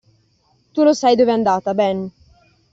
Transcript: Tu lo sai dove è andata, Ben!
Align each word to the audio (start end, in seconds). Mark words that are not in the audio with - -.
Tu 0.73 0.81
lo 0.83 0.93
sai 0.93 1.15
dove 1.15 1.29
è 1.29 1.33
andata, 1.35 1.75
Ben! 1.75 2.11